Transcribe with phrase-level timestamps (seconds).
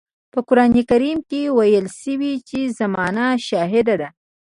[0.33, 4.09] په قرآن کريم کې ويل شوي چې زمانه شاهده ده.